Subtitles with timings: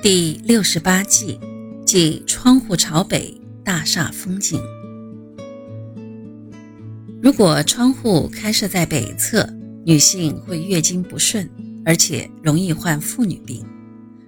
[0.00, 1.40] 第六十八计，
[1.84, 4.60] 即窗户朝北，大煞风景。
[7.20, 9.44] 如果窗户开设在北侧，
[9.84, 11.50] 女性会月经不顺，
[11.84, 13.64] 而且容易患妇女病。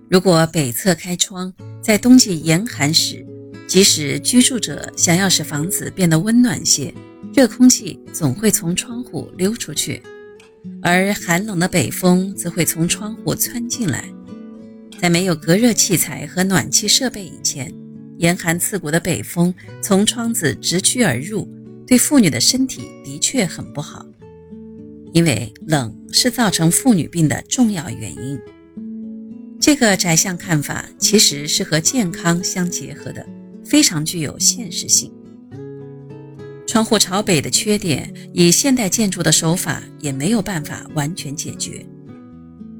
[0.08, 3.24] 如果北侧开窗，在冬季严寒时，
[3.68, 6.92] 即使居住者想要使房子变得温暖些，
[7.32, 10.02] 热空气总会从窗户溜出去，
[10.82, 14.04] 而寒冷的北风则会从窗户窜进来。
[15.00, 17.72] 在没有隔热器材和暖气设备以前，
[18.18, 21.48] 严寒刺骨的北风从窗子直驱而入，
[21.86, 24.04] 对妇女的身体的确很不好。
[25.14, 28.38] 因为冷是造成妇女病的重要原因。
[29.58, 33.26] 这个宅相看法其实是和健康相结合的，
[33.64, 35.10] 非常具有现实性。
[36.66, 41.86] 窗户朝北的缺点，以现代建筑的手法也没有办法完全解决。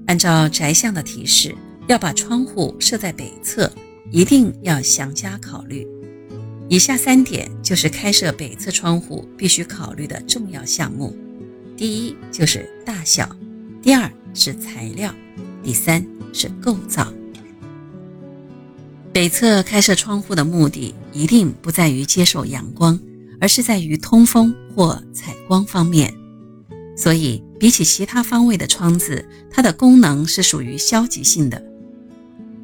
[0.07, 1.55] 按照宅相的提示。
[1.87, 3.71] 要把窗户设在北侧，
[4.11, 5.87] 一定要详加考虑。
[6.69, 11.17] 以下三点就是开设北侧窗户必须考虑的重要项目：
[11.77, 13.29] 第一就是大小，
[13.83, 15.13] 第二是材料，
[15.63, 17.13] 第三是构造。
[19.13, 22.97] 北侧开设窗户的目的一定不在于接受阳光，
[23.41, 26.15] 而是在于通风或采光方面。
[26.97, 31.61] 所以，比起其他方位的窗子，它的功能是属于消极性的。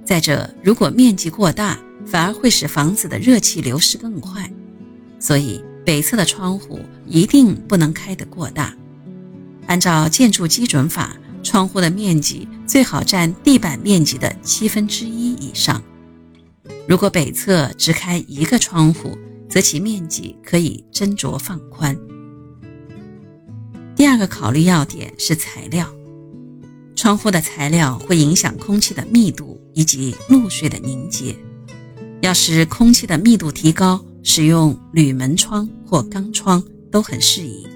[0.06, 1.76] 再者，如果面积过大，
[2.06, 4.48] 反而会使房子的热气流失更快，
[5.18, 8.72] 所以北侧的窗户一定不能开得过大。
[9.66, 15.82] 按照建筑基准法，窗户的面积最好占地板面积的七分之一以上。
[16.86, 19.18] 如果北侧只开一个窗户，
[19.48, 21.98] 则其面积可以斟酌放宽。
[23.96, 25.95] 第二个考虑要点是材料。
[26.97, 31.36] 窗户的材料会影响空气的密度以及露水的凝结。
[32.22, 37.67] 要使空气的密度提高，使用铝门窗或钢窗都很适宜。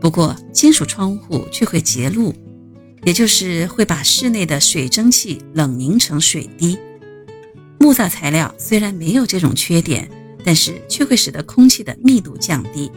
[0.00, 2.32] 不过，金属窗户却会结露，
[3.02, 6.78] 也就是会把室内的水蒸气冷凝成水滴。
[7.80, 10.08] 木造材料虽然没有这种缺点，
[10.44, 12.90] 但是却会使得空气的密度降低。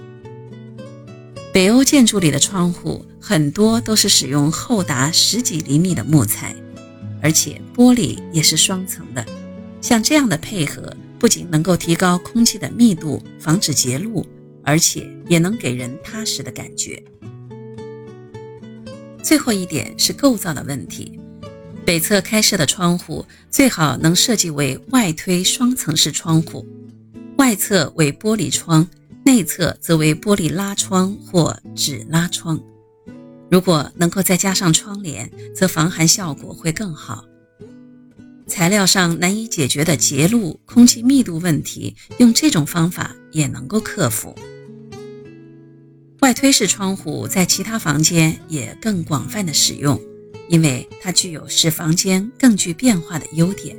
[1.51, 6.55] 北欧建筑里的窗户很多都是使用厚达十几厘米的木材，
[7.21, 9.23] 而且玻璃也是双层的。
[9.79, 14.25] 像这样的配合，不仅能够提高空气的密度，防止结露，
[14.63, 17.01] 而且也能给人踏实的感觉。
[19.21, 21.19] 最后一点是构造的问题，
[21.85, 26.65] 北侧开设的窗户最好能设计为外推双层式窗户，
[27.37, 28.87] 外侧为玻璃窗。
[29.23, 32.59] 内侧则为玻璃拉窗或纸拉窗，
[33.51, 37.25] 如果能够再加上窗帘，则防寒效果会更好。
[38.47, 44.33] 材料上难以解决的结露、空气密度问题，用这种方法也能够克服。
[46.21, 49.99] 外推式窗户在其他房间也更广泛的使用，
[50.47, 53.75] 因为它具有使房间更具变化的优点。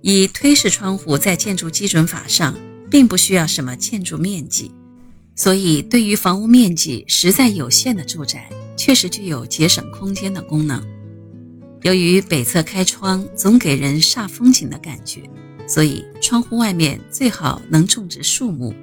[0.00, 2.54] 以推式窗户在建筑基准法上。
[2.90, 4.72] 并不需要什么建筑面积，
[5.38, 10.84] 所以对于房屋面积实在有限的住宅，确实具有节省空间的功能。
[11.82, 15.22] 由于北侧开窗总给人煞风景的感觉，
[15.64, 18.74] 所以窗户外面最好能种植树木。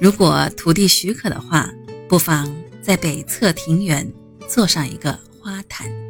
[0.00, 1.68] 如果土地许可的话，
[2.08, 4.08] 不妨在北侧庭园
[4.48, 6.03] 做上一个花坛。